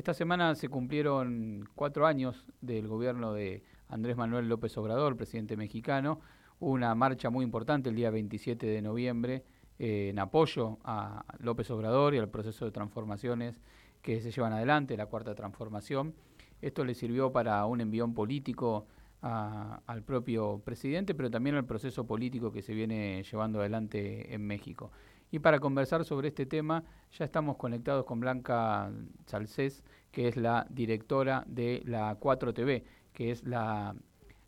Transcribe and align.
Esta 0.00 0.14
semana 0.14 0.54
se 0.54 0.70
cumplieron 0.70 1.68
cuatro 1.74 2.06
años 2.06 2.46
del 2.62 2.88
gobierno 2.88 3.34
de 3.34 3.62
Andrés 3.86 4.16
Manuel 4.16 4.48
López 4.48 4.74
Obrador, 4.78 5.14
presidente 5.14 5.58
mexicano. 5.58 6.20
Hubo 6.58 6.70
una 6.70 6.94
marcha 6.94 7.28
muy 7.28 7.44
importante 7.44 7.90
el 7.90 7.96
día 7.96 8.08
27 8.08 8.66
de 8.66 8.80
noviembre 8.80 9.44
eh, 9.78 10.08
en 10.08 10.18
apoyo 10.18 10.78
a 10.84 11.22
López 11.40 11.70
Obrador 11.70 12.14
y 12.14 12.18
al 12.18 12.30
proceso 12.30 12.64
de 12.64 12.70
transformaciones 12.70 13.60
que 14.00 14.22
se 14.22 14.30
llevan 14.30 14.54
adelante, 14.54 14.96
la 14.96 15.04
cuarta 15.04 15.34
transformación. 15.34 16.14
Esto 16.62 16.82
le 16.86 16.94
sirvió 16.94 17.30
para 17.30 17.66
un 17.66 17.82
envión 17.82 18.14
político 18.14 18.86
al 19.20 20.02
propio 20.02 20.62
presidente, 20.64 21.14
pero 21.14 21.30
también 21.30 21.56
al 21.56 21.66
proceso 21.66 22.06
político 22.06 22.50
que 22.50 22.62
se 22.62 22.72
viene 22.72 23.22
llevando 23.22 23.60
adelante 23.60 24.34
en 24.34 24.46
México. 24.46 24.92
Y 25.30 25.38
para 25.38 25.60
conversar 25.60 26.04
sobre 26.04 26.28
este 26.28 26.44
tema, 26.44 26.82
ya 27.12 27.24
estamos 27.24 27.56
conectados 27.56 28.04
con 28.04 28.20
Blanca 28.20 28.90
Salcés, 29.26 29.84
que 30.10 30.26
es 30.26 30.36
la 30.36 30.66
directora 30.70 31.44
de 31.46 31.82
la 31.84 32.18
4TV, 32.18 32.82
que 33.12 33.30
es 33.30 33.44
la 33.44 33.94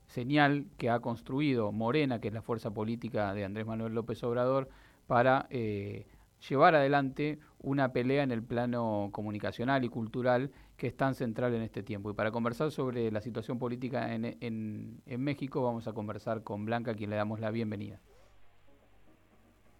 señal 0.06 0.66
que 0.78 0.90
ha 0.90 0.98
construido 1.00 1.70
Morena, 1.70 2.20
que 2.20 2.28
es 2.28 2.34
la 2.34 2.42
fuerza 2.42 2.72
política 2.72 3.32
de 3.32 3.44
Andrés 3.44 3.66
Manuel 3.66 3.94
López 3.94 4.22
Obrador, 4.24 4.68
para 5.06 5.46
eh, 5.50 6.06
llevar 6.48 6.74
adelante 6.74 7.38
una 7.60 7.92
pelea 7.92 8.24
en 8.24 8.32
el 8.32 8.42
plano 8.42 9.10
comunicacional 9.12 9.84
y 9.84 9.88
cultural 9.88 10.50
que 10.76 10.88
es 10.88 10.96
tan 10.96 11.14
central 11.14 11.54
en 11.54 11.62
este 11.62 11.84
tiempo. 11.84 12.10
Y 12.10 12.14
para 12.14 12.32
conversar 12.32 12.72
sobre 12.72 13.12
la 13.12 13.20
situación 13.20 13.60
política 13.60 14.12
en, 14.14 14.36
en, 14.40 15.00
en 15.06 15.20
México, 15.22 15.62
vamos 15.62 15.86
a 15.86 15.92
conversar 15.92 16.42
con 16.42 16.64
Blanca, 16.64 16.90
a 16.90 16.94
quien 16.94 17.10
le 17.10 17.16
damos 17.16 17.38
la 17.38 17.52
bienvenida. 17.52 18.00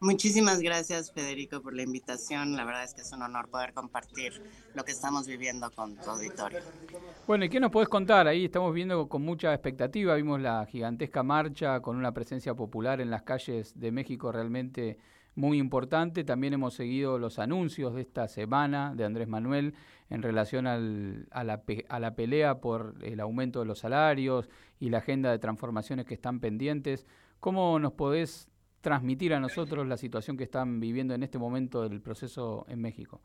Muchísimas 0.03 0.61
gracias, 0.61 1.13
Federico, 1.13 1.63
por 1.63 1.75
la 1.75 1.83
invitación. 1.83 2.57
La 2.57 2.65
verdad 2.65 2.83
es 2.83 2.93
que 2.93 3.03
es 3.03 3.13
un 3.13 3.23
honor 3.23 3.49
poder 3.49 3.73
compartir 3.73 4.33
lo 4.75 4.83
que 4.85 4.91
estamos 4.91 5.29
viviendo 5.29 5.71
con 5.71 5.95
tu 5.95 6.11
auditorio. 6.11 6.59
Bueno, 7.29 7.45
¿y 7.45 7.49
qué 7.49 7.61
nos 7.61 7.71
podés 7.71 7.89
contar? 7.89 8.27
Ahí 8.27 8.47
estamos 8.47 8.75
viendo 8.75 9.09
con 9.09 9.23
mucha 9.23 9.55
expectativa. 9.55 10.17
Vimos 10.17 10.41
la 10.41 10.67
gigantesca 10.67 11.23
marcha 11.23 11.79
con 11.79 11.97
una 11.97 12.13
presencia 12.13 12.53
popular 12.53 13.01
en 13.01 13.11
las 13.11 13.23
calles 13.23 13.79
de 13.79 13.93
México 13.93 14.33
realmente 14.33 14.99
muy 15.37 15.59
importante. 15.59 16.25
También 16.25 16.55
hemos 16.55 16.75
seguido 16.75 17.17
los 17.21 17.39
anuncios 17.39 17.95
de 17.95 18.01
esta 18.01 18.27
semana 18.27 18.97
de 18.97 19.05
Andrés 19.05 19.29
Manuel 19.29 19.73
en 20.11 20.23
relación 20.23 20.67
al, 20.67 21.29
a, 21.31 21.45
la, 21.45 21.63
a 21.89 22.01
la 22.01 22.15
pelea 22.17 22.61
por 22.61 22.97
el 23.03 23.21
aumento 23.21 23.61
de 23.61 23.67
los 23.67 23.79
salarios 23.79 24.51
y 24.81 24.91
la 24.91 24.99
agenda 24.99 25.31
de 25.31 25.39
transformaciones 25.39 26.07
que 26.07 26.15
están 26.15 26.41
pendientes. 26.41 27.07
¿Cómo 27.39 27.79
nos 27.79 27.93
podés 27.93 28.49
transmitir 28.83 29.33
a 29.33 29.41
nosotros 29.41 29.87
la 29.87 29.97
situación 29.97 30.37
que 30.37 30.45
están 30.45 30.81
viviendo 30.81 31.15
en 31.15 31.23
este 31.23 31.39
momento 31.39 31.89
del 31.89 32.03
proceso 32.03 32.67
en 32.69 32.81
México? 32.81 33.23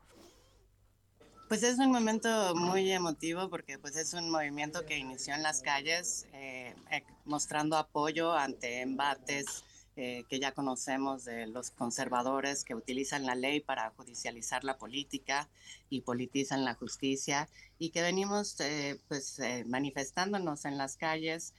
Pues 1.48 1.62
es 1.62 1.78
un 1.78 1.90
momento 1.90 2.54
muy 2.54 2.92
emotivo 2.92 3.48
porque 3.48 3.78
pues 3.78 3.96
es 3.96 4.12
un 4.12 4.30
movimiento 4.30 4.84
que 4.84 4.98
inició 4.98 5.34
en 5.34 5.42
las 5.42 5.62
calles 5.62 6.26
eh, 6.34 6.74
eh, 6.90 7.02
mostrando 7.24 7.76
apoyo 7.76 8.34
ante 8.34 8.82
embates 8.82 9.64
eh, 9.96 10.24
que 10.28 10.40
ya 10.40 10.52
conocemos 10.52 11.24
de 11.24 11.46
los 11.46 11.70
conservadores 11.70 12.64
que 12.64 12.74
utilizan 12.74 13.24
la 13.24 13.34
ley 13.34 13.60
para 13.60 13.90
judicializar 13.96 14.62
la 14.62 14.76
política 14.76 15.48
y 15.88 16.02
politizan 16.02 16.66
la 16.66 16.74
justicia 16.74 17.48
y 17.78 17.90
que 17.90 18.02
venimos 18.02 18.58
pues 19.08 19.40
manifestándonos 19.66 20.66
en 20.66 20.76
las 20.76 20.96
calles 20.96 21.54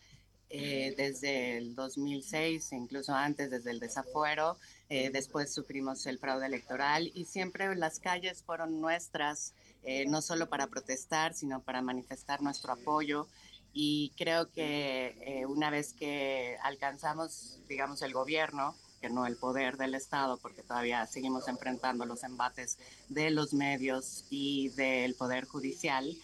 eh, 0.52 0.95
desde 0.97 1.58
el 1.58 1.75
2006, 1.75 2.72
incluso 2.72 3.14
antes, 3.14 3.52
desde 3.52 3.69
el 3.69 3.80
desafuero. 3.80 4.58
Eh, 4.89 5.11
después 5.11 5.53
sufrimos 5.53 6.08
el 6.08 6.17
fraude 6.17 6.47
electoral 6.47 7.11
y 7.14 7.25
siempre 7.25 7.75
las 7.75 8.00
calles 8.00 8.42
fueron 8.42 8.81
nuestras, 8.81 9.53
eh, 9.83 10.05
no 10.08 10.23
solo 10.23 10.50
para 10.50 10.66
protestar, 10.66 11.36
sino 11.36 11.61
para 11.61 11.83
manifestar 11.83 12.42
nuestro 12.42 12.73
apoyo. 12.73 13.27
Y 13.73 14.11
creo 14.17 14.50
que 14.50 15.45
una 15.47 15.70
vez 15.70 15.94
que 15.94 16.58
alcanzamos, 16.64 17.59
digamos, 17.67 18.02
el 18.02 18.14
gobierno, 18.14 18.76
que 18.99 19.11
no 19.11 19.27
el 19.27 19.38
poder 19.38 19.77
del 19.77 19.93
Estado, 19.93 20.38
porque 20.38 20.64
todavía 20.64 21.05
seguimos 21.05 21.48
enfrentando 21.48 22.04
los 22.05 22.23
embates 22.23 22.80
de 23.09 23.30
los 23.30 23.54
medios 23.54 24.26
y 24.32 24.70
del 24.70 25.14
poder 25.14 25.45
judicial, 25.45 26.17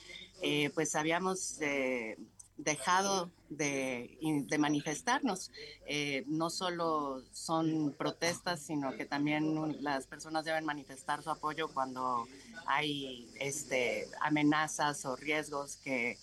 pues 0.74 0.96
habíamos 0.96 1.60
dejado 2.58 3.30
de, 3.50 4.18
manifestarnos. 4.58 5.52
Eh, 5.86 6.24
no 6.28 6.50
solo 6.50 7.22
son 7.32 7.94
protestas, 7.98 8.62
sino 8.62 8.96
que 8.96 9.06
también 9.06 9.84
las 9.84 10.08
personas 10.08 10.46
deben 10.46 10.66
manifestar 10.66 11.22
su 11.22 11.30
apoyo 11.30 11.68
cuando 11.68 12.28
hay 12.66 13.30
este, 13.40 14.08
amenazas 14.22 15.06
o 15.06 15.16
riesgos 15.16 15.78
que, 15.78 16.18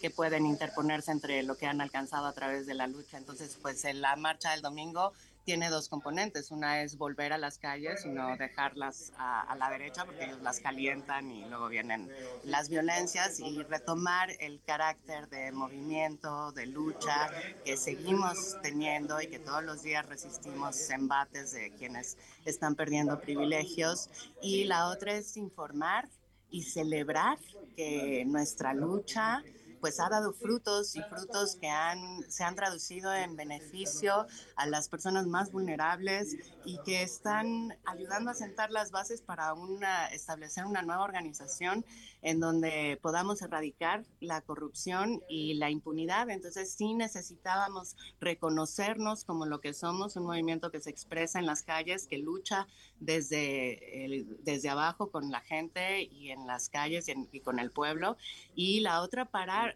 que 0.00 0.10
pueden 0.10 0.46
interponerse 0.46 1.10
entre 1.12 1.42
lo 1.42 1.56
que 1.56 1.66
han 1.66 1.80
alcanzado 1.80 2.26
a 2.26 2.32
través 2.32 2.66
de 2.66 2.74
la 2.74 2.86
lucha. 2.86 3.18
Entonces, 3.18 3.58
pues 3.60 3.84
en 3.84 4.00
la 4.00 4.16
marcha 4.16 4.52
del 4.52 4.62
domingo 4.62 5.12
tiene 5.44 5.68
dos 5.68 5.88
componentes. 5.88 6.50
Una 6.50 6.82
es 6.82 6.96
volver 6.96 7.32
a 7.32 7.38
las 7.38 7.58
calles 7.58 8.04
y 8.04 8.08
no 8.08 8.36
dejarlas 8.36 9.12
a, 9.16 9.54
la 9.56 9.70
derecha 9.70 10.04
porque 10.04 10.24
ellos 10.24 10.40
las 10.42 10.60
calientan 10.60 11.30
y 11.30 11.44
luego 11.46 11.68
vienen 11.68 12.10
las 12.44 12.68
violencias 12.68 13.40
y 13.40 13.62
retomar 13.62 14.30
el 14.40 14.62
carácter 14.62 15.28
de 15.28 15.52
movimiento, 15.52 16.52
de 16.52 16.66
lucha 16.66 17.30
que 17.64 17.76
seguimos 17.76 18.56
teniendo 18.62 19.20
y 19.20 19.26
que 19.26 19.38
todos 19.38 19.62
los 19.62 19.82
días 19.82 20.06
resistimos 20.06 20.88
embates 20.90 21.52
de 21.52 21.72
quienes 21.72 22.16
están 22.44 22.74
perdiendo 22.74 23.20
privilegios. 23.20 24.08
Y 24.40 24.64
la 24.64 24.88
otra 24.88 25.14
es 25.14 25.36
informar 25.36 26.08
y 26.50 26.62
celebrar 26.62 27.38
que 27.76 28.24
nuestra 28.26 28.74
lucha 28.74 29.42
pues 29.80 30.00
ha 30.00 30.08
dado 30.08 30.32
frutos 30.32 30.94
y 30.96 31.02
frutos 31.02 31.56
que 31.56 31.68
han, 31.68 32.22
se 32.30 32.44
han 32.44 32.54
traducido 32.54 33.12
en 33.14 33.36
beneficio 33.36 34.26
a 34.56 34.66
las 34.66 34.88
personas 34.88 35.26
más 35.26 35.50
vulnerables 35.50 36.36
y 36.64 36.78
que 36.84 37.02
están 37.02 37.76
ayudando 37.84 38.30
a 38.30 38.34
sentar 38.34 38.70
las 38.70 38.90
bases 38.90 39.22
para 39.22 39.54
una, 39.54 40.06
establecer 40.08 40.66
una 40.66 40.82
nueva 40.82 41.02
organización 41.02 41.84
en 42.22 42.40
donde 42.40 42.98
podamos 43.02 43.40
erradicar 43.42 44.04
la 44.20 44.42
corrupción 44.42 45.22
y 45.28 45.54
la 45.54 45.70
impunidad. 45.70 46.28
Entonces 46.28 46.72
sí 46.72 46.94
necesitábamos 46.94 47.96
reconocernos 48.20 49.24
como 49.24 49.46
lo 49.46 49.60
que 49.60 49.72
somos, 49.72 50.16
un 50.16 50.24
movimiento 50.24 50.70
que 50.70 50.80
se 50.80 50.90
expresa 50.90 51.38
en 51.38 51.46
las 51.46 51.62
calles, 51.62 52.06
que 52.06 52.18
lucha 52.18 52.66
desde, 52.98 54.04
el, 54.04 54.38
desde 54.44 54.68
abajo 54.68 55.10
con 55.10 55.30
la 55.30 55.40
gente 55.40 56.02
y 56.02 56.30
en 56.30 56.46
las 56.46 56.68
calles 56.68 57.06
y, 57.08 57.40
con 57.40 57.58
el 57.58 57.70
pueblo. 57.70 58.16
Y 58.54 58.80
la 58.80 59.00
otra 59.02 59.24
para 59.24 59.69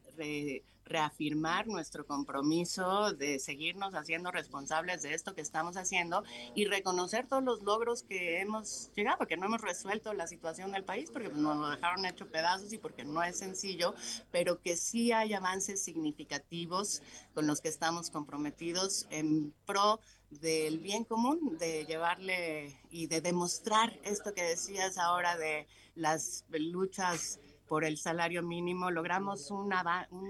reafirmar 0.84 1.66
nuestro 1.66 2.06
compromiso 2.06 3.12
de 3.14 3.38
seguirnos 3.38 3.94
haciendo 3.94 4.30
responsables 4.30 5.02
de 5.02 5.14
esto 5.14 5.34
que 5.34 5.40
estamos 5.40 5.76
haciendo 5.76 6.24
y 6.54 6.66
reconocer 6.66 7.26
todos 7.26 7.42
los 7.42 7.62
logros 7.62 8.02
que 8.02 8.40
hemos 8.40 8.90
llegado, 8.94 9.18
porque 9.18 9.36
no 9.36 9.46
hemos 9.46 9.62
resuelto 9.62 10.12
la 10.12 10.26
situación 10.26 10.72
del 10.72 10.84
país, 10.84 11.10
porque 11.10 11.30
nos 11.30 11.56
lo 11.56 11.70
dejaron 11.70 12.04
hecho 12.04 12.28
pedazos 12.28 12.72
y 12.72 12.78
porque 12.78 13.04
no 13.04 13.22
es 13.22 13.38
sencillo, 13.38 13.94
pero 14.30 14.60
que 14.60 14.76
sí 14.76 15.12
hay 15.12 15.32
avances 15.32 15.82
significativos 15.82 17.02
con 17.34 17.46
los 17.46 17.60
que 17.60 17.68
estamos 17.68 18.10
comprometidos 18.10 19.06
en 19.10 19.54
pro 19.64 20.00
del 20.30 20.80
bien 20.80 21.04
común, 21.04 21.56
de 21.58 21.86
llevarle 21.86 22.80
y 22.90 23.06
de 23.06 23.20
demostrar 23.20 23.98
esto 24.02 24.34
que 24.34 24.42
decías 24.42 24.98
ahora 24.98 25.36
de 25.36 25.66
las 25.94 26.44
luchas 26.50 27.38
por 27.68 27.84
el 27.84 27.96
salario 27.96 28.42
mínimo, 28.42 28.90
logramos 28.90 29.50
un 29.50 29.72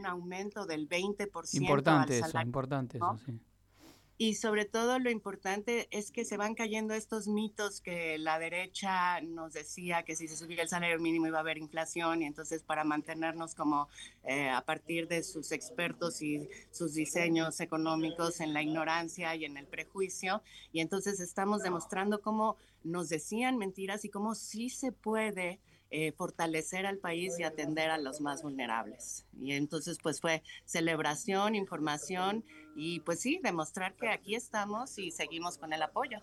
aumento 0.07 0.67
del 0.67 0.89
20%. 0.89 1.55
Importante 1.55 2.19
eso, 2.19 2.41
importante 2.41 2.99
eso, 2.99 3.19
sí. 3.25 3.41
Y 4.17 4.35
sobre 4.35 4.65
todo 4.65 5.01
lo 5.01 5.11
importante 5.11 5.89
es 5.91 6.13
que 6.13 6.25
se 6.25 6.37
van 6.37 6.55
cayendo 6.55 6.95
estos 6.95 7.27
mitos 7.27 7.81
que 7.81 8.17
la 8.17 8.39
derecha 8.39 9.21
nos 9.23 9.53
decía 9.53 10.05
que 10.05 10.15
si 10.15 10.29
se 10.29 10.37
subía 10.37 10.63
el 10.63 10.69
salario 10.69 11.01
mínimo 11.01 11.27
iba 11.27 11.39
a 11.39 11.41
haber 11.41 11.59
inflación 11.59 12.23
y 12.23 12.27
entonces 12.27 12.63
para 12.63 12.85
mantenernos 12.85 13.57
como 13.57 13.89
eh, 14.23 14.49
a 14.51 14.61
partir 14.61 15.09
de 15.09 15.25
sus 15.25 15.51
expertos 15.51 16.23
y 16.23 16.49
sus 16.71 16.95
diseños 16.95 17.59
económicos 17.59 18.41
en 18.41 18.55
la 18.55 18.63
ignorancia 18.63 19.35
y 19.35 19.47
en 19.47 19.57
el 19.57 19.67
prejuicio. 19.67 20.43
Y 20.73 20.79
entonces 20.79 21.19
estamos 21.19 21.63
demostrando 21.63 22.21
cómo 22.21 22.57
nos 22.85 23.09
decían 23.09 23.59
mentiras 23.59 24.05
y 24.05 24.11
cómo 24.11 24.37
sí 24.37 24.71
se 24.71 24.93
puede 24.93 25.59
eh, 25.97 26.11
fortalecer 26.11 26.87
al 26.87 26.99
país 26.99 27.39
y 27.39 27.45
atender 27.45 27.89
a 27.89 27.99
los 27.99 28.21
más 28.21 28.43
vulnerables. 28.43 29.27
Y 29.41 29.53
entonces 29.53 29.99
pues 30.03 30.21
fue 30.21 30.43
celebración, 30.65 31.55
información 31.55 32.45
y 32.75 32.99
pues 32.99 33.21
sí, 33.21 33.39
demostrar 33.45 33.95
que 33.95 34.09
aquí 34.09 34.35
estamos 34.35 34.99
y 34.99 35.13
seguimos 35.13 35.57
con 35.57 35.73
el 35.73 35.81
apoyo. 35.81 36.19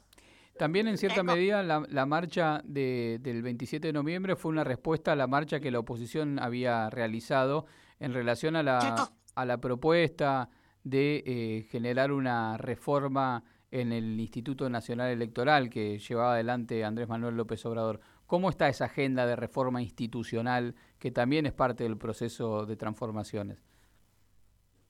También 0.57 0.89
en 0.89 0.97
cierta 0.97 1.23
medida 1.23 1.63
la, 1.63 2.06
marcha 2.06 2.62
del 2.65 3.41
27 3.41 3.88
de 3.88 3.94
noviembre 3.94 4.35
fue 4.35 4.51
una 4.51 4.65
respuesta 4.65 5.13
a 5.13 5.15
la 5.15 5.27
marcha 5.27 5.62
que 5.62 5.71
la 5.71 5.79
oposición 5.79 6.38
había 6.39 6.89
realizado 6.89 7.65
en 8.01 8.13
relación 8.13 8.57
a 8.57 8.63
la, 8.63 9.09
a 9.35 9.45
la 9.45 9.62
propuesta 9.62 10.50
de 10.83 11.23
eh, 11.25 11.68
generar 11.71 12.12
una 12.12 12.57
reforma 12.57 13.45
en 13.71 13.94
el 13.94 14.19
Instituto 14.19 14.69
Nacional 14.69 15.12
Electoral 15.12 15.69
que 15.69 15.97
llevaba 15.97 16.33
adelante 16.33 16.83
Andrés 16.83 17.07
Manuel 17.07 17.38
López 17.38 17.65
Obrador. 17.65 18.01
¿Cómo 18.31 18.50
está 18.50 18.69
esa 18.69 18.86
agenda 18.86 19.25
de 19.25 19.36
reforma 19.36 19.81
institucional 19.81 20.74
que 21.00 21.12
también 21.12 21.45
es 21.45 21.51
parte 21.51 21.83
del 21.83 21.98
proceso 21.98 22.66
de 22.66 22.78
transformaciones? 22.78 23.60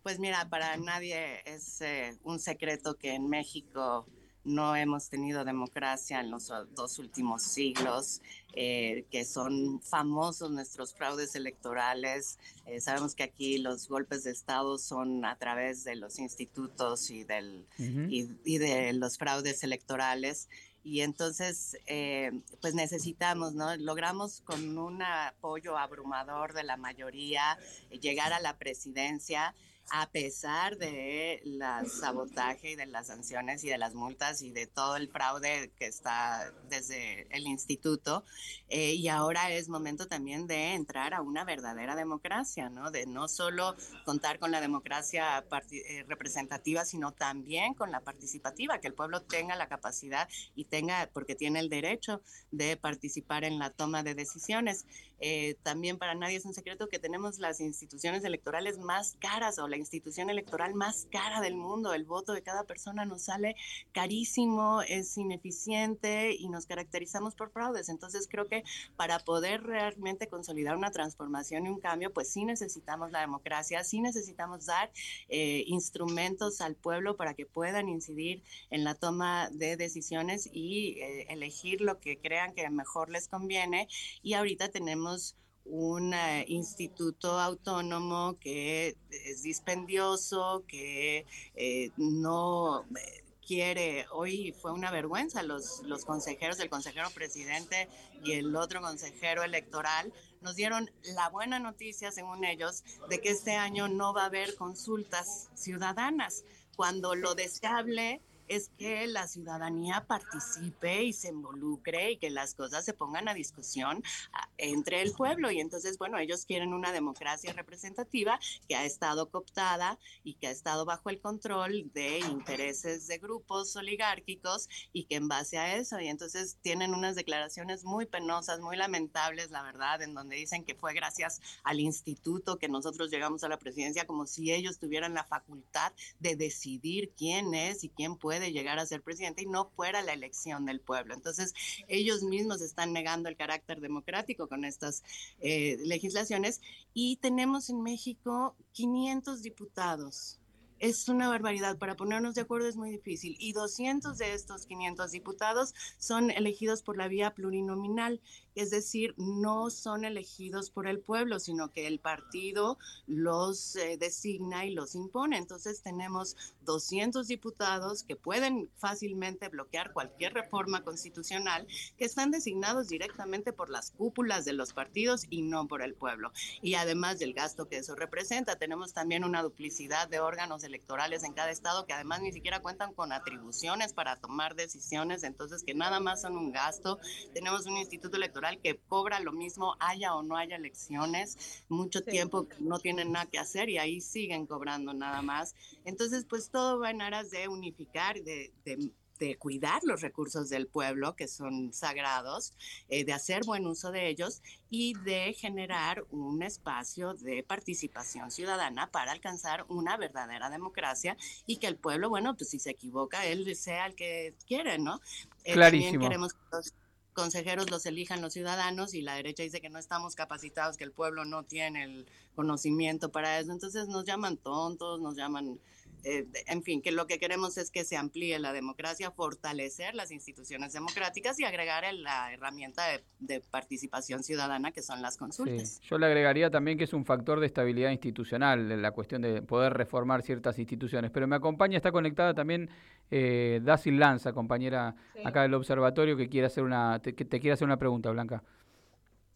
Pues 0.04 0.20
mira, 0.20 0.48
para 0.48 0.78
nadie 0.78 1.42
es 1.46 1.82
eh, 1.82 2.20
un 2.24 2.38
secreto 2.38 3.00
que 3.00 3.16
en 3.16 3.28
México 3.28 4.06
no 4.44 4.76
hemos 4.76 5.10
tenido 5.10 5.44
democracia 5.44 6.20
en 6.20 6.30
los 6.30 6.52
dos 6.76 7.00
últimos 7.00 7.42
siglos, 7.42 8.22
eh, 8.54 9.06
que 9.10 9.26
son 9.26 9.82
famosos 9.82 10.52
nuestros 10.52 10.94
fraudes 10.94 11.36
electorales. 11.36 12.38
Eh, 12.66 12.80
sabemos 12.80 13.16
que 13.16 13.24
aquí 13.24 13.58
los 13.58 13.88
golpes 13.88 14.24
de 14.24 14.32
Estado 14.32 14.78
son 14.78 15.26
a 15.26 15.36
través 15.38 15.84
de 15.84 15.96
los 15.96 16.20
institutos 16.20 17.10
y, 17.10 17.24
del, 17.24 17.66
y, 17.78 18.58
de 18.58 18.94
los 18.94 19.18
fraudes 19.18 19.64
electorales. 19.64 20.48
Y 20.84 21.02
entonces, 21.02 21.78
eh, 21.86 22.32
pues 22.60 22.74
necesitamos, 22.74 23.54
¿no? 23.54 23.76
Logramos 23.78 24.42
con 24.42 24.78
un 24.78 25.02
apoyo 25.04 25.78
abrumador 25.78 26.54
de 26.54 26.64
la 26.64 26.76
mayoría 26.76 27.58
llegar 28.02 28.34
a 28.34 28.40
la 28.40 28.58
presidencia 28.58 29.54
a 29.94 30.10
pesar 30.10 30.78
de 30.78 31.42
la 31.44 31.84
sabotaje 31.86 32.72
y 32.72 32.76
de 32.76 32.86
las 32.86 33.08
sanciones 33.08 33.64
y 33.66 33.70
de 33.70 33.78
las 33.78 33.94
multas 33.94 34.42
y 34.42 34.52
de 34.52 34.66
todo 34.66 34.96
el 34.96 35.10
fraude 35.10 35.72
que 35.78 35.86
está 35.86 36.52
desde 36.70 37.28
el 37.36 37.46
instituto. 37.46 38.24
Eh, 38.70 38.94
y 38.94 39.10
ahora 39.10 39.52
es 39.52 39.68
momento 39.68 40.08
también 40.08 40.48
de 40.48 40.76
entrar 40.76 41.14
a 41.14 41.22
una 41.22 41.44
verdadera 41.44 41.96
democracia, 41.96 42.70
¿no? 42.70 42.90
De 42.90 43.06
no 43.06 43.28
solo 43.28 43.76
contar 44.06 44.40
con 44.40 44.52
la 44.52 44.62
democracia 44.62 45.44
eh, 45.72 46.06
representativa, 46.08 46.86
sino 46.86 47.12
también 47.12 47.74
con 47.74 47.92
la 47.92 48.00
participativa, 48.00 48.80
que 48.80 48.88
el 48.88 48.94
pueblo 48.94 49.22
tenga 49.24 49.58
la 49.58 49.68
capacidad 49.68 50.30
y 50.56 50.66
tenga, 50.66 51.10
porque 51.14 51.36
tiene 51.36 51.60
el 51.60 51.68
derecho 51.68 52.22
de 52.52 52.78
participar 52.78 53.44
en 53.44 53.60
la 53.60 53.72
toma 53.72 54.04
de 54.04 54.16
decisiones. 54.16 54.86
Eh, 55.20 55.56
también 55.62 56.00
para 56.00 56.16
nadie 56.16 56.38
es 56.38 56.46
un 56.46 56.54
secreto 56.54 56.90
que 56.90 56.98
tenemos 56.98 57.38
las 57.38 57.60
instituciones 57.60 58.24
electorales 58.24 58.80
más 58.80 59.18
caras 59.20 59.60
o 59.60 59.68
la 59.68 59.78
institución 59.82 60.30
electoral 60.30 60.74
más 60.74 61.08
cara 61.12 61.42
del 61.42 61.56
mundo. 61.56 61.94
El 61.94 62.06
voto 62.06 62.34
de 62.34 62.42
cada 62.42 62.64
persona 62.64 63.06
nos 63.06 63.24
sale 63.24 63.56
carísimo, 63.92 64.82
es 64.84 65.18
ineficiente 65.18 66.34
y 66.34 66.48
nos 66.48 66.66
caracterizamos 66.66 67.36
por 67.36 67.52
fraudes. 67.52 67.90
Entonces 67.90 68.28
creo 68.30 68.48
que 68.48 68.64
para 68.96 69.20
poder 69.20 69.64
realmente 69.64 70.28
consolidar 70.28 70.78
una 70.78 70.92
transformación 70.92 71.66
y 71.66 71.70
un 71.70 71.80
cambio, 71.80 72.14
pues 72.14 72.32
sí 72.32 72.46
necesitamos 72.46 73.12
la 73.12 73.22
democracia, 73.22 73.84
sí 73.84 74.00
necesitamos 74.00 74.66
dar 74.66 74.92
eh, 75.28 75.64
instrumentos 75.68 76.62
al 76.62 76.76
pueblo 76.76 77.18
para 77.18 77.34
que 77.34 77.46
puedan 77.46 77.90
incidir 77.90 78.44
en 78.70 78.84
la 78.84 78.96
toma 78.96 79.50
de 79.52 79.76
decisiones 79.76 80.50
y 80.52 81.00
eh, 81.00 81.28
elegir 81.30 81.82
lo 81.82 82.00
que 82.00 82.18
crean 82.18 82.54
que 82.54 82.70
mejor 82.70 83.10
les 83.10 83.28
conviene. 83.28 83.88
Y 84.22 84.34
ahorita 84.34 84.70
tenemos 84.70 85.36
un 85.66 86.14
eh, 86.14 86.46
instituto 86.48 87.40
autónomo 87.40 88.38
que 88.40 88.96
es 89.10 89.44
dispendioso, 89.44 90.64
que 90.68 91.26
eh, 91.56 91.92
no 91.98 92.84
eh, 92.84 93.24
quiere, 93.46 94.06
hoy 94.12 94.54
fue 94.54 94.72
una 94.72 94.92
vergüenza, 94.92 95.44
los, 95.44 95.82
los 95.84 96.06
consejeros, 96.06 96.60
el 96.60 96.70
consejero 96.70 97.10
presidente 97.12 97.90
y 98.24 98.34
el 98.34 98.56
otro 98.56 98.82
consejero 98.82 99.44
electoral 99.44 100.14
nos 100.42 100.56
dieron 100.56 100.90
la 101.16 101.30
buena 101.30 101.60
noticia, 101.60 102.12
según 102.12 102.46
ellos, 102.46 102.84
de 103.10 103.20
que 103.20 103.30
este 103.30 103.56
año 103.56 103.88
no 103.88 104.14
va 104.14 104.24
a 104.24 104.28
haber 104.28 104.56
consultas 104.56 105.50
ciudadanas, 105.54 106.44
cuando 106.76 107.16
lo 107.16 107.36
deseable 107.36 108.22
es 108.52 108.70
que 108.78 109.08
la 109.08 109.28
ciudadanía 109.28 110.06
participe 110.08 111.04
y 111.04 111.14
se 111.14 111.30
involucre 111.30 112.12
y 112.12 112.18
que 112.18 112.30
las 112.30 112.54
cosas 112.54 112.84
se 112.84 112.94
pongan 112.94 113.30
a 113.30 113.34
discusión 113.34 114.04
ah, 114.34 114.50
entre 114.58 115.02
el 115.02 115.14
pueblo. 115.14 115.52
Y 115.52 115.62
entonces, 115.62 115.98
bueno, 115.98 116.20
ellos 116.20 116.46
quieren 116.46 116.74
una 116.74 116.92
democracia 116.92 117.54
representativa 117.54 118.38
que 118.68 118.76
ha 118.76 118.84
estado 118.84 119.30
cooptada 119.30 119.98
y 120.26 120.34
que 120.34 120.48
ha 120.48 120.52
estado 120.52 120.84
bajo 120.84 121.10
el 121.10 121.22
control 121.22 121.94
de 121.94 122.20
intereses 122.20 123.08
de 123.08 123.20
grupos 123.20 123.74
oligárquicos 123.78 124.68
y 124.92 125.06
que 125.06 125.16
en 125.16 125.30
base 125.30 125.58
a 125.58 125.78
eso, 125.78 126.02
y 126.02 126.10
entonces 126.10 126.58
tienen 126.62 126.94
unas 126.94 127.16
declaraciones 127.16 127.86
muy 127.86 128.06
penosas, 128.06 128.60
muy 128.60 128.76
lamentables, 128.76 129.50
la 129.52 129.64
verdad, 129.64 130.02
en 130.02 130.14
donde 130.14 130.36
dicen 130.36 130.66
que 130.66 130.76
fue 130.76 130.94
gracias 130.94 131.40
al 131.64 131.80
instituto 131.80 132.60
que 132.60 132.68
nosotros 132.68 133.12
llegamos 133.12 133.46
a 133.46 133.50
la 133.50 133.60
presidencia 133.60 134.06
como 134.06 134.26
si 134.26 134.52
ellos 134.52 134.78
tuvieran 134.78 135.14
la 135.14 135.24
facultad 135.24 135.94
de 136.20 136.36
decidir 136.36 137.14
quién 137.16 137.54
es 137.54 137.86
y 137.86 137.90
quién 137.90 138.18
puede 138.18 138.41
de 138.42 138.52
llegar 138.52 138.80
a 138.80 138.86
ser 138.86 139.02
presidente 139.02 139.44
y 139.44 139.46
no 139.46 139.70
fuera 139.70 140.02
la 140.02 140.14
elección 140.14 140.66
del 140.66 140.82
pueblo. 140.82 141.14
Entonces, 141.14 141.54
ellos 141.88 142.24
mismos 142.24 142.62
están 142.62 142.94
negando 142.94 143.30
el 143.30 143.38
carácter 143.38 143.80
democrático 143.80 144.48
con 144.48 144.66
estas 144.66 145.04
eh, 145.40 145.78
legislaciones 145.86 146.62
y 146.94 147.18
tenemos 147.18 147.70
en 147.70 147.82
México 147.82 148.56
500 148.74 149.42
diputados 149.42 150.42
es 150.82 151.08
una 151.08 151.30
barbaridad. 151.30 151.78
Para 151.78 151.96
ponernos 151.96 152.34
de 152.36 152.42
acuerdo 152.42 152.68
es 152.68 152.76
muy 152.76 152.90
difícil. 152.90 153.38
Y 153.40 153.54
200 153.54 154.18
de 154.18 154.34
estos 154.34 154.66
500 154.66 155.12
diputados 155.12 155.74
son 155.98 156.32
elegidos 156.32 156.82
por 156.82 156.98
la 156.98 157.08
vía 157.08 157.36
plurinominal, 157.36 158.20
es 158.56 158.70
decir, 158.70 159.14
no 159.18 159.70
son 159.70 160.06
elegidos 160.06 160.70
por 160.70 160.88
el 160.88 161.00
pueblo, 161.00 161.40
sino 161.40 161.72
que 161.72 161.88
el 161.88 162.00
partido 162.00 162.78
los 163.08 163.76
eh, 163.76 163.98
designa 163.98 164.66
y 164.66 164.74
los 164.74 164.96
impone. 164.96 165.38
Entonces 165.38 165.82
tenemos 165.82 166.36
200 166.66 167.28
diputados 167.28 168.04
que 168.04 168.16
pueden 168.16 168.70
fácilmente 168.78 169.50
bloquear 169.50 169.94
cualquier 169.94 170.34
reforma 170.34 170.84
constitucional 170.84 171.68
que 171.98 172.06
están 172.06 172.32
designados 172.32 172.90
directamente 172.90 173.54
por 173.54 173.70
las 173.70 173.92
cúpulas 173.92 174.46
de 174.46 174.54
los 174.54 174.74
partidos 174.74 175.26
y 175.30 175.42
no 175.42 175.68
por 175.68 175.82
el 175.82 175.94
pueblo. 175.94 176.32
Y 176.62 176.76
además 176.76 177.20
del 177.20 177.34
gasto 177.34 177.68
que 177.68 177.78
eso 177.78 177.96
representa, 177.96 178.58
tenemos 178.58 178.94
también 178.94 179.24
una 179.24 179.42
duplicidad 179.42 180.08
de 180.08 180.20
órganos 180.20 180.64
electorales 180.64 181.24
en 181.24 181.34
cada 181.34 181.52
estado 181.52 181.86
que 181.86 181.94
además 181.94 182.22
ni 182.22 182.32
siquiera 182.32 182.62
cuentan 182.62 182.94
con 182.94 183.12
atribuciones 183.12 183.94
para 183.94 184.18
tomar 184.18 184.56
decisiones, 184.56 185.24
entonces 185.24 185.64
que 185.64 185.74
nada 185.74 186.00
más 186.00 186.22
son 186.22 186.38
un 186.38 186.52
gasto. 186.52 187.00
Tenemos 187.34 187.66
un 187.66 187.78
instituto 187.78 188.18
electoral 188.18 188.41
que 188.62 188.80
cobra 188.88 189.20
lo 189.20 189.32
mismo, 189.32 189.76
haya 189.80 190.16
o 190.16 190.24
no 190.24 190.36
haya 190.36 190.56
elecciones, 190.56 191.64
mucho 191.70 192.04
tiempo 192.04 192.48
no 192.60 192.80
tienen 192.80 193.12
nada 193.12 193.26
que 193.28 193.40
hacer 193.40 193.70
y 193.70 193.78
ahí 193.78 194.02
siguen 194.02 194.46
cobrando 194.46 194.94
nada 194.94 195.22
más. 195.22 195.56
Entonces, 195.86 196.26
pues 196.26 196.50
todo 196.50 196.80
va 196.80 196.92
en 196.92 197.02
aras 197.02 197.30
de 197.32 197.48
unificar, 197.48 198.22
de, 198.22 198.52
de 198.66 198.92
de 199.22 199.38
cuidar 199.38 199.84
los 199.84 200.02
recursos 200.02 200.50
del 200.50 200.68
pueblo, 200.68 201.16
que 201.16 201.28
son 201.28 201.72
sagrados, 201.74 202.54
eh, 202.90 203.06
de 203.06 203.14
hacer 203.14 203.44
buen 203.46 203.68
uso 203.68 203.92
de 203.92 204.10
ellos 204.10 204.42
y 204.70 204.96
de 205.06 205.34
generar 205.34 206.04
un 206.10 206.42
espacio 206.42 207.14
de 207.14 207.44
participación 207.44 208.32
ciudadana 208.32 208.90
para 208.90 209.12
alcanzar 209.12 209.66
una 209.70 209.96
verdadera 209.96 210.50
democracia 210.50 211.16
y 211.46 211.58
que 211.58 211.68
el 211.68 211.76
pueblo, 211.76 212.10
bueno, 212.10 212.36
pues 212.36 212.50
si 212.50 212.58
se 212.58 212.72
equivoca, 212.72 213.28
él 213.28 213.56
sea 213.56 213.86
el 213.86 213.94
que 213.94 214.34
quiere, 214.48 214.80
¿no? 214.80 215.00
Eh, 215.44 215.54
Clarísimo. 215.54 215.92
También 215.92 216.10
queremos 216.10 216.34
que 216.34 216.40
los 216.52 216.74
consejeros 217.14 217.70
los 217.70 217.86
elijan 217.86 218.22
los 218.22 218.34
ciudadanos 218.34 218.94
y 218.94 219.02
la 219.02 219.16
derecha 219.16 219.44
dice 219.44 219.62
que 219.62 219.70
no 219.70 219.80
estamos 219.80 220.16
capacitados, 220.16 220.78
que 220.78 220.84
el 220.84 220.92
pueblo 220.92 221.26
no 221.26 221.44
tiene 221.44 221.84
el 221.84 222.06
conocimiento 222.36 223.12
para 223.12 223.40
eso. 223.40 223.52
Entonces 223.52 223.88
nos 223.88 224.06
llaman 224.06 224.38
tontos, 224.38 225.02
nos 225.02 225.16
llaman 225.16 225.60
eh, 226.04 226.28
en 226.48 226.64
fin, 226.64 226.82
que 226.82 226.92
lo 226.92 227.06
que 227.08 227.20
queremos 227.20 227.58
es 227.58 227.72
que 227.72 227.84
se 227.84 227.98
amplíe 227.98 228.38
la 228.40 228.54
democracia, 228.54 229.12
fortalecer 229.12 229.94
las 229.94 230.12
instituciones 230.12 230.74
democráticas 230.74 231.40
y 231.40 231.44
agregar 231.44 231.84
la 231.94 232.34
herramienta 232.34 232.84
de, 233.20 233.42
participación 233.52 234.24
ciudadana 234.24 234.72
que 234.72 234.82
son 234.82 235.02
las 235.02 235.18
consultas. 235.18 235.80
Yo 235.82 235.98
le 235.98 236.06
agregaría 236.06 236.50
también 236.50 236.78
que 236.78 236.86
es 236.86 236.94
un 236.94 237.06
factor 237.06 237.40
de 237.40 237.48
estabilidad 237.48 237.92
institucional, 237.92 238.82
la 238.82 238.92
cuestión 238.92 239.22
de 239.22 239.42
poder 239.42 239.74
reformar 239.74 240.22
ciertas 240.22 240.60
instituciones. 240.60 241.12
Pero 241.12 241.28
me 241.28 241.36
acompaña, 241.36 241.78
está 241.78 241.92
conectada 241.92 242.34
también 242.34 242.70
eh, 243.10 243.60
Dasil 243.64 244.00
Lanza, 244.00 244.34
compañera 244.34 244.96
acá 245.24 245.44
del 245.44 245.54
observatorio, 245.54 246.18
que 246.18 246.30
quiere 246.30 246.48
hacer 246.48 246.64
una, 246.64 247.00
te, 247.00 247.14
que 247.14 247.26
te 247.26 247.40
quiere 247.40 247.54
hacer 247.54 247.66
una 247.66 247.78
pregunta, 247.78 248.10
Blanca. 248.12 248.44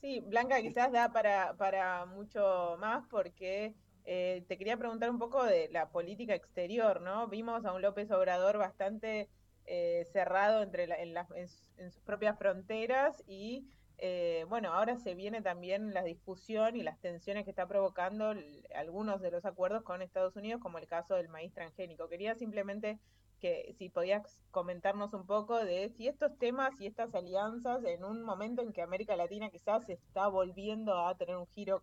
Sí, 0.02 0.22
Blanca 0.28 0.62
quizás 0.62 0.92
da 0.92 1.12
para, 1.12 1.54
para 1.58 2.06
mucho 2.06 2.78
más 2.80 3.04
porque 3.10 3.74
eh, 4.06 4.46
te 4.48 4.58
quería 4.58 4.78
preguntar 4.78 5.10
un 5.10 5.18
poco 5.18 5.44
de 5.44 5.68
la 5.72 5.90
política 5.90 6.36
exterior, 6.36 7.02
¿no? 7.02 7.28
Vimos 7.28 7.66
a 7.66 7.74
un 7.74 7.82
López 7.82 8.12
Obrador 8.12 8.58
bastante 8.60 9.30
eh, 9.66 10.06
cerrado 10.12 10.62
entre 10.62 10.84
en, 10.84 11.18
en, 11.18 11.92
sus 11.92 12.04
propias 12.04 12.38
fronteras 12.38 13.24
y, 13.28 13.68
eh, 13.98 14.46
bueno, 14.48 14.72
ahora 14.74 14.98
se 14.98 15.16
viene 15.16 15.42
también 15.42 15.92
la 15.92 16.04
discusión 16.04 16.76
y 16.76 16.84
las 16.84 17.00
tensiones 17.00 17.46
que 17.46 17.50
está 17.50 17.68
provocando 17.68 18.36
algunos 18.76 19.22
de 19.22 19.32
los 19.32 19.44
acuerdos 19.44 19.82
con 19.82 20.04
Estados 20.04 20.36
Unidos, 20.36 20.62
como 20.62 20.78
el 20.78 20.86
caso 20.86 21.16
del 21.16 21.30
maíz 21.30 21.52
transgénico. 21.54 22.08
Quería 22.08 22.36
simplemente 22.36 23.00
que 23.42 23.74
si 23.78 23.90
podías 23.90 24.40
comentarnos 24.52 25.14
un 25.14 25.26
poco 25.26 25.58
de 25.58 25.90
si 25.90 26.08
estos 26.08 26.38
temas 26.38 26.80
y 26.80 26.86
estas 26.86 27.14
alianzas 27.16 27.84
en 27.84 28.04
un 28.04 28.22
momento 28.22 28.62
en 28.62 28.72
que 28.72 28.84
América 28.84 29.16
Latina 29.16 29.50
quizás 29.50 29.90
está 29.90 30.28
volviendo 30.28 30.96
a 30.96 31.18
tener 31.18 31.38
un 31.38 31.48
giro 31.48 31.82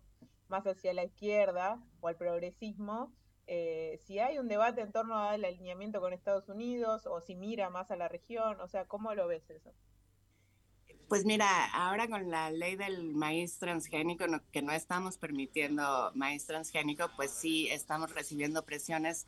más 0.53 0.67
hacia 0.67 0.93
la 0.93 1.03
izquierda 1.03 1.81
o 1.99 2.07
al 2.07 2.15
progresismo, 2.15 3.11
eh, 3.47 3.99
si 4.05 4.19
hay 4.19 4.37
un 4.37 4.47
debate 4.47 4.81
en 4.81 4.91
torno 4.91 5.17
al 5.17 5.43
alineamiento 5.43 5.99
con 5.99 6.13
Estados 6.13 6.47
Unidos 6.47 7.07
o 7.07 7.21
si 7.21 7.33
mira 7.35 7.71
más 7.71 7.89
a 7.89 7.95
la 7.95 8.07
región, 8.07 8.61
o 8.61 8.67
sea, 8.67 8.85
¿cómo 8.85 9.15
lo 9.15 9.27
ves 9.27 9.49
eso? 9.49 9.73
Pues 11.09 11.25
mira, 11.25 11.47
ahora 11.73 12.07
con 12.07 12.29
la 12.29 12.51
ley 12.51 12.75
del 12.75 13.15
maíz 13.15 13.57
transgénico, 13.57 14.25
que 14.51 14.61
no 14.61 14.71
estamos 14.71 15.17
permitiendo 15.17 16.11
maíz 16.13 16.45
transgénico, 16.45 17.09
pues 17.15 17.31
sí 17.31 17.67
estamos 17.69 18.13
recibiendo 18.13 18.63
presiones 18.63 19.25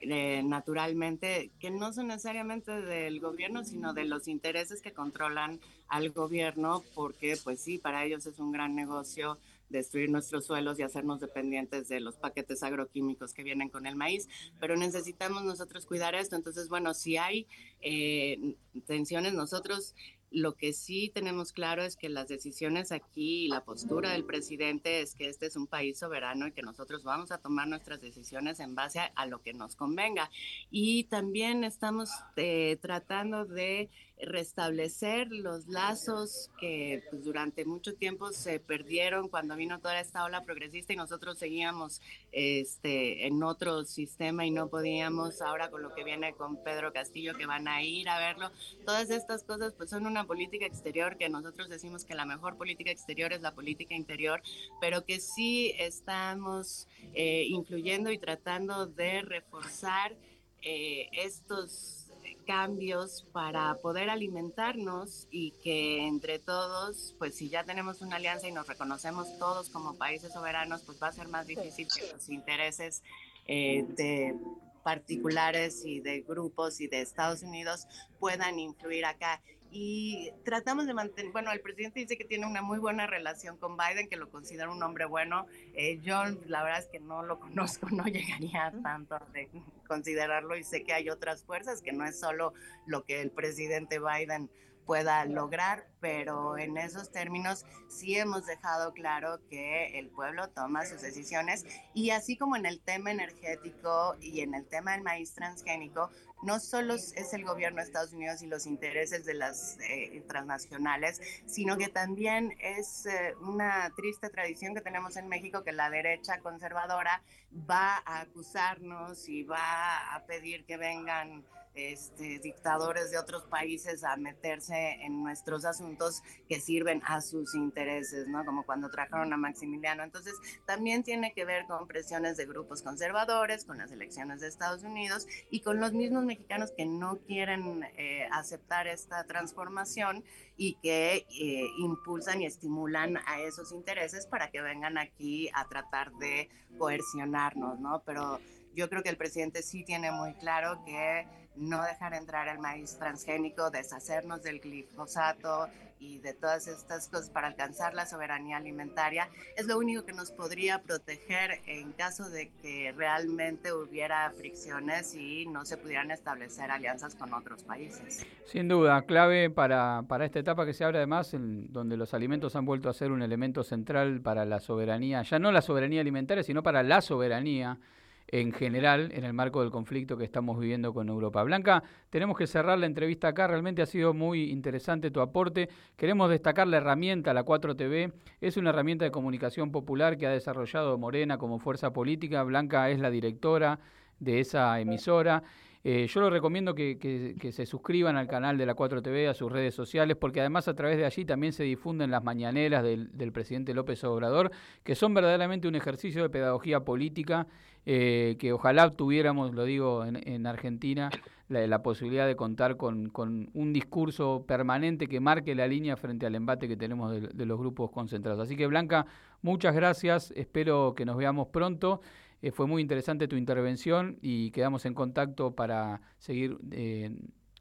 eh, 0.00 0.42
naturalmente 0.44 1.52
que 1.58 1.70
no 1.70 1.90
son 1.94 2.08
necesariamente 2.08 2.82
del 2.82 3.18
gobierno, 3.18 3.64
sino 3.64 3.94
de 3.94 4.04
los 4.04 4.28
intereses 4.28 4.82
que 4.82 4.92
controlan 4.92 5.58
al 5.88 6.10
gobierno, 6.10 6.84
porque 6.94 7.38
pues 7.42 7.62
sí, 7.62 7.78
para 7.78 8.04
ellos 8.04 8.26
es 8.26 8.38
un 8.38 8.52
gran 8.52 8.74
negocio 8.74 9.38
destruir 9.68 10.10
nuestros 10.10 10.46
suelos 10.46 10.78
y 10.78 10.82
hacernos 10.82 11.20
dependientes 11.20 11.88
de 11.88 12.00
los 12.00 12.16
paquetes 12.16 12.62
agroquímicos 12.62 13.34
que 13.34 13.42
vienen 13.42 13.68
con 13.68 13.86
el 13.86 13.96
maíz, 13.96 14.28
pero 14.60 14.76
necesitamos 14.76 15.44
nosotros 15.44 15.86
cuidar 15.86 16.14
esto. 16.14 16.36
Entonces, 16.36 16.68
bueno, 16.68 16.94
si 16.94 17.16
hay 17.16 17.46
eh, 17.80 18.54
tensiones, 18.86 19.34
nosotros 19.34 19.94
lo 20.30 20.54
que 20.54 20.72
sí 20.72 21.10
tenemos 21.14 21.52
claro 21.52 21.82
es 21.82 21.96
que 21.96 22.08
las 22.08 22.28
decisiones 22.28 22.92
aquí 22.92 23.44
y 23.44 23.48
la 23.48 23.64
postura 23.64 24.10
del 24.10 24.24
presidente 24.24 25.00
es 25.00 25.14
que 25.14 25.28
este 25.28 25.46
es 25.46 25.56
un 25.56 25.66
país 25.66 25.98
soberano 25.98 26.46
y 26.46 26.52
que 26.52 26.62
nosotros 26.62 27.04
vamos 27.04 27.30
a 27.30 27.38
tomar 27.38 27.68
nuestras 27.68 28.00
decisiones 28.00 28.60
en 28.60 28.74
base 28.74 29.00
a, 29.14 29.26
lo 29.26 29.40
que 29.40 29.54
nos 29.54 29.76
convenga. 29.76 30.30
Y 30.70 31.04
también 31.04 31.64
estamos 31.64 32.10
eh, 32.36 32.76
tratando 32.82 33.44
de 33.44 33.88
restablecer 34.18 35.28
los 35.30 35.66
lazos 35.68 36.50
que 36.58 37.02
pues, 37.10 37.24
durante 37.24 37.64
mucho 37.64 37.94
tiempo 37.94 38.32
se 38.32 38.60
perdieron 38.60 39.28
cuando 39.28 39.56
vino 39.56 39.78
toda 39.78 40.00
esta 40.00 40.24
ola 40.24 40.42
progresista 40.44 40.92
y 40.92 40.96
nosotros 40.96 41.38
seguíamos 41.38 42.00
este, 42.32 43.26
en 43.26 43.42
otro 43.42 43.84
sistema 43.84 44.46
y 44.46 44.50
no 44.50 44.68
podíamos 44.68 45.42
ahora 45.42 45.70
con 45.70 45.82
lo 45.82 45.94
que 45.94 46.04
viene 46.04 46.32
con 46.32 46.62
Pedro 46.62 46.92
Castillo 46.92 47.34
que 47.34 47.46
van 47.46 47.68
a 47.68 47.82
ir 47.82 48.08
a 48.08 48.18
verlo. 48.18 48.50
Todas 48.84 49.10
estas 49.10 49.44
cosas 49.44 49.74
pues 49.74 49.90
son 49.90 50.06
una 50.06 50.24
política 50.24 50.64
exterior 50.64 51.18
que 51.18 51.28
nosotros 51.28 51.68
decimos 51.68 52.04
que 52.04 52.14
la 52.14 52.24
mejor 52.24 52.56
política 52.56 52.90
exterior 52.90 53.32
es 53.32 53.42
la 53.42 53.54
política 53.54 53.94
interior, 53.94 54.42
pero 54.80 55.04
que 55.04 55.20
sí 55.20 55.74
estamos 55.78 56.88
eh, 57.12 57.44
influyendo 57.48 58.10
y 58.10 58.18
tratando 58.18 58.86
de 58.86 59.22
reforzar 59.22 60.16
eh, 60.62 61.08
estos 61.12 62.05
cambios 62.46 63.26
para 63.32 63.74
poder 63.76 64.08
alimentarnos 64.08 65.26
y 65.30 65.50
que 65.62 66.06
entre 66.06 66.38
todos, 66.38 67.14
pues 67.18 67.34
si 67.34 67.48
ya 67.48 67.64
tenemos 67.64 68.00
una 68.00 68.16
alianza 68.16 68.48
y 68.48 68.52
nos 68.52 68.66
reconocemos 68.66 69.38
todos 69.38 69.68
como 69.68 69.96
países 69.98 70.32
soberanos, 70.32 70.82
pues 70.82 71.02
va 71.02 71.08
a 71.08 71.12
ser 71.12 71.28
más 71.28 71.46
difícil 71.46 71.88
que 71.94 72.12
los 72.12 72.28
intereses 72.28 73.02
eh, 73.46 73.84
de 73.96 74.34
particulares 74.82 75.84
y 75.84 76.00
de 76.00 76.20
grupos 76.20 76.80
y 76.80 76.86
de 76.86 77.00
Estados 77.02 77.42
Unidos 77.42 77.88
puedan 78.20 78.58
influir 78.60 79.04
acá 79.04 79.42
y 79.70 80.32
tratamos 80.44 80.86
de 80.86 80.94
mantener, 80.94 81.32
bueno, 81.32 81.52
el 81.52 81.60
presidente 81.60 82.00
dice 82.00 82.16
que 82.16 82.24
tiene 82.24 82.46
una 82.46 82.62
muy 82.62 82.78
buena 82.78 83.06
relación 83.06 83.56
con 83.56 83.76
Biden, 83.76 84.08
que 84.08 84.16
lo 84.16 84.30
considera 84.30 84.70
un 84.70 84.82
hombre 84.82 85.04
bueno. 85.04 85.46
Eh, 85.74 85.98
yo 86.02 86.22
la 86.46 86.62
verdad 86.62 86.80
es 86.80 86.86
que 86.86 87.00
no 87.00 87.22
lo 87.22 87.38
conozco, 87.40 87.88
no 87.90 88.04
llegaría 88.04 88.72
tanto 88.82 89.18
de 89.32 89.48
considerarlo 89.86 90.56
y 90.56 90.64
sé 90.64 90.82
que 90.82 90.92
hay 90.92 91.10
otras 91.10 91.44
fuerzas, 91.44 91.82
que 91.82 91.92
no 91.92 92.04
es 92.04 92.18
solo 92.18 92.52
lo 92.86 93.04
que 93.04 93.20
el 93.20 93.30
presidente 93.30 93.98
Biden 93.98 94.50
pueda 94.86 95.24
lograr, 95.24 95.88
pero 96.00 96.56
en 96.56 96.78
esos 96.78 97.10
términos 97.10 97.66
sí 97.88 98.16
hemos 98.16 98.46
dejado 98.46 98.92
claro 98.92 99.40
que 99.50 99.98
el 99.98 100.08
pueblo 100.08 100.48
toma 100.50 100.86
sus 100.86 101.02
decisiones 101.02 101.66
y 101.92 102.10
así 102.10 102.36
como 102.36 102.56
en 102.56 102.64
el 102.64 102.80
tema 102.80 103.10
energético 103.10 104.16
y 104.20 104.40
en 104.40 104.54
el 104.54 104.66
tema 104.66 104.92
del 104.92 105.02
maíz 105.02 105.34
transgénico, 105.34 106.10
no 106.42 106.60
solo 106.60 106.94
es 106.94 107.32
el 107.32 107.44
gobierno 107.44 107.78
de 107.78 107.84
Estados 107.84 108.12
Unidos 108.12 108.42
y 108.42 108.46
los 108.46 108.66
intereses 108.66 109.24
de 109.24 109.34
las 109.34 109.78
eh, 109.80 110.22
transnacionales, 110.28 111.20
sino 111.46 111.76
que 111.76 111.88
también 111.88 112.54
es 112.60 113.06
eh, 113.06 113.34
una 113.40 113.90
triste 113.96 114.30
tradición 114.30 114.74
que 114.74 114.80
tenemos 114.80 115.16
en 115.16 115.28
México 115.28 115.64
que 115.64 115.72
la 115.72 115.90
derecha 115.90 116.38
conservadora 116.40 117.22
va 117.68 118.02
a 118.04 118.20
acusarnos 118.20 119.28
y 119.28 119.42
va 119.42 120.14
a 120.14 120.24
pedir 120.26 120.64
que 120.66 120.76
vengan 120.76 121.44
este, 121.76 122.38
dictadores 122.38 123.10
de 123.10 123.18
otros 123.18 123.44
países 123.44 124.02
a 124.02 124.16
meterse 124.16 124.96
en 125.02 125.22
nuestros 125.22 125.64
asuntos 125.64 126.22
que 126.48 126.58
sirven 126.58 127.02
a 127.04 127.20
sus 127.20 127.54
intereses, 127.54 128.26
¿no? 128.26 128.44
Como 128.44 128.64
cuando 128.64 128.90
trajeron 128.90 129.32
a 129.32 129.36
Maximiliano. 129.36 130.02
Entonces, 130.02 130.34
también 130.64 131.04
tiene 131.04 131.32
que 131.34 131.44
ver 131.44 131.66
con 131.66 131.86
presiones 131.86 132.36
de 132.36 132.46
grupos 132.46 132.82
conservadores, 132.82 133.64
con 133.64 133.78
las 133.78 133.92
elecciones 133.92 134.40
de 134.40 134.48
Estados 134.48 134.82
Unidos 134.82 135.26
y 135.50 135.60
con 135.60 135.78
los 135.78 135.92
mismos 135.92 136.24
mexicanos 136.24 136.72
que 136.76 136.86
no 136.86 137.18
quieren 137.18 137.84
eh, 137.96 138.26
aceptar 138.32 138.86
esta 138.86 139.24
transformación 139.24 140.24
y 140.56 140.76
que 140.82 141.26
eh, 141.28 141.66
impulsan 141.78 142.40
y 142.40 142.46
estimulan 142.46 143.18
a 143.26 143.40
esos 143.40 143.72
intereses 143.72 144.26
para 144.26 144.50
que 144.50 144.62
vengan 144.62 144.96
aquí 144.96 145.50
a 145.52 145.68
tratar 145.68 146.12
de 146.14 146.48
coercionarnos, 146.78 147.78
¿no? 147.80 148.02
Pero 148.06 148.40
yo 148.74 148.88
creo 148.88 149.02
que 149.02 149.08
el 149.08 149.16
presidente 149.16 149.62
sí 149.62 149.84
tiene 149.84 150.12
muy 150.12 150.34
claro 150.34 150.82
que 150.84 151.26
no 151.56 151.82
dejar 151.82 152.14
entrar 152.14 152.48
el 152.48 152.58
maíz 152.58 152.96
transgénico, 152.98 153.70
deshacernos 153.70 154.42
del 154.42 154.60
glifosato 154.60 155.68
y 155.98 156.18
de 156.18 156.34
todas 156.34 156.68
estas 156.68 157.08
cosas 157.08 157.30
para 157.30 157.46
alcanzar 157.48 157.94
la 157.94 158.06
soberanía 158.06 158.58
alimentaria, 158.58 159.28
es 159.56 159.66
lo 159.66 159.78
único 159.78 160.04
que 160.04 160.12
nos 160.12 160.30
podría 160.30 160.82
proteger 160.82 161.62
en 161.66 161.92
caso 161.92 162.28
de 162.28 162.50
que 162.62 162.92
realmente 162.96 163.72
hubiera 163.72 164.30
fricciones 164.30 165.14
y 165.14 165.46
no 165.46 165.64
se 165.64 165.76
pudieran 165.76 166.10
establecer 166.10 166.70
alianzas 166.70 167.14
con 167.14 167.32
otros 167.32 167.62
países. 167.62 168.26
Sin 168.44 168.68
duda, 168.68 169.02
clave 169.02 169.48
para, 169.50 170.04
para 170.06 170.26
esta 170.26 170.38
etapa 170.38 170.66
que 170.66 170.74
se 170.74 170.84
abre 170.84 170.98
además, 170.98 171.32
en 171.34 171.72
donde 171.72 171.96
los 171.96 172.12
alimentos 172.12 172.56
han 172.56 172.66
vuelto 172.66 172.90
a 172.90 172.94
ser 172.94 173.10
un 173.10 173.22
elemento 173.22 173.64
central 173.64 174.20
para 174.20 174.44
la 174.44 174.60
soberanía, 174.60 175.22
ya 175.22 175.38
no 175.38 175.50
la 175.50 175.62
soberanía 175.62 176.02
alimentaria, 176.02 176.42
sino 176.42 176.62
para 176.62 176.82
la 176.82 177.00
soberanía 177.00 177.78
en 178.28 178.52
general 178.52 179.10
en 179.12 179.24
el 179.24 179.32
marco 179.32 179.60
del 179.60 179.70
conflicto 179.70 180.16
que 180.16 180.24
estamos 180.24 180.58
viviendo 180.58 180.92
con 180.92 181.08
Europa. 181.08 181.42
Blanca, 181.42 181.82
tenemos 182.10 182.36
que 182.36 182.46
cerrar 182.46 182.78
la 182.78 182.86
entrevista 182.86 183.28
acá, 183.28 183.46
realmente 183.46 183.82
ha 183.82 183.86
sido 183.86 184.14
muy 184.14 184.50
interesante 184.50 185.10
tu 185.10 185.20
aporte. 185.20 185.68
Queremos 185.96 186.30
destacar 186.30 186.66
la 186.66 186.78
herramienta, 186.78 187.32
la 187.32 187.44
4TV, 187.44 188.12
es 188.40 188.56
una 188.56 188.70
herramienta 188.70 189.04
de 189.04 189.10
comunicación 189.10 189.70
popular 189.70 190.16
que 190.16 190.26
ha 190.26 190.30
desarrollado 190.30 190.98
Morena 190.98 191.38
como 191.38 191.58
fuerza 191.58 191.92
política. 191.92 192.42
Blanca 192.42 192.90
es 192.90 192.98
la 192.98 193.10
directora 193.10 193.78
de 194.18 194.40
esa 194.40 194.80
emisora. 194.80 195.42
Eh, 195.88 196.08
yo 196.08 196.20
lo 196.20 196.30
recomiendo 196.30 196.74
que, 196.74 197.36
se 197.52 197.64
suscriban 197.64 198.16
al 198.16 198.26
canal 198.26 198.58
de 198.58 198.66
la 198.66 198.74
4TV, 198.74 199.28
a 199.30 199.34
sus 199.34 199.52
redes 199.52 199.72
sociales, 199.72 200.16
porque 200.16 200.40
además 200.40 200.66
a 200.66 200.74
través 200.74 200.96
de 200.98 201.04
allí 201.04 201.24
también 201.24 201.52
se 201.52 201.62
difunden 201.62 202.10
las 202.10 202.24
mañaneras 202.24 202.82
del, 202.82 203.30
presidente 203.32 203.72
López 203.72 204.02
Obrador, 204.02 204.50
que 204.82 204.96
son 204.96 205.14
verdaderamente 205.14 205.68
un 205.68 205.76
ejercicio 205.76 206.22
de 206.22 206.28
pedagogía 206.28 206.80
política, 206.80 207.46
eh, 207.84 208.34
que 208.40 208.52
ojalá 208.52 208.90
tuviéramos, 208.90 209.54
lo 209.54 209.62
digo 209.62 210.04
en, 210.04 210.44
Argentina, 210.48 211.08
la, 211.48 211.82
posibilidad 211.84 212.26
de 212.26 212.34
contar 212.34 212.76
con, 212.76 213.12
un 213.54 213.72
discurso 213.72 214.44
permanente 214.44 215.06
que 215.06 215.20
marque 215.20 215.54
la 215.54 215.68
línea 215.68 215.96
frente 215.96 216.26
al 216.26 216.34
embate 216.34 216.66
que 216.66 216.76
tenemos 216.76 217.12
de 217.12 217.46
los 217.46 217.60
grupos 217.60 217.92
concentrados. 217.92 218.40
Así 218.40 218.56
que 218.56 218.66
Blanca, 218.66 219.06
muchas 219.40 219.72
gracias, 219.72 220.32
espero 220.34 220.94
que 220.96 221.04
nos 221.04 221.16
veamos 221.16 221.46
pronto. 221.46 222.00
Eh, 222.46 222.52
fue 222.52 222.68
muy 222.68 222.80
interesante 222.80 223.26
tu 223.26 223.34
intervención 223.34 224.18
y 224.22 224.52
quedamos 224.52 224.86
en 224.86 224.94
contacto 224.94 225.56
para 225.56 226.00
seguir, 226.18 226.58
eh, 226.70 227.10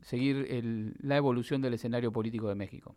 seguir 0.01 0.93
la 0.99 1.17
evolución 1.17 1.59
del 1.59 1.73
escenario 1.73 2.11
político 2.11 2.49
de 2.49 2.53
México. 2.53 2.95